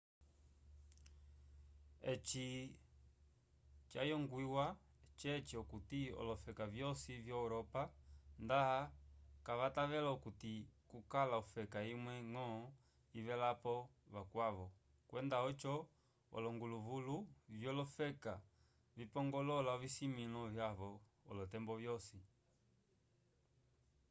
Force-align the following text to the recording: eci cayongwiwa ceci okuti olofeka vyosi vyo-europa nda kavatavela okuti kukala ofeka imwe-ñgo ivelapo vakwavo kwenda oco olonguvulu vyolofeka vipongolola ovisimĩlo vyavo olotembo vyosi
eci 2.11 2.47
cayongwiwa 3.91 4.65
ceci 5.19 5.53
okuti 5.61 6.01
olofeka 6.19 6.63
vyosi 6.73 7.11
vyo-europa 7.25 7.81
nda 8.43 8.59
kavatavela 9.45 10.09
okuti 10.17 10.53
kukala 10.89 11.33
ofeka 11.43 11.79
imwe-ñgo 11.93 12.45
ivelapo 13.19 13.75
vakwavo 14.13 14.65
kwenda 15.09 15.37
oco 15.49 15.75
olonguvulu 16.35 17.15
vyolofeka 17.59 18.33
vipongolola 18.97 19.69
ovisimĩlo 19.77 20.41
vyavo 20.55 20.89
olotembo 21.29 21.73
vyosi 21.81 22.19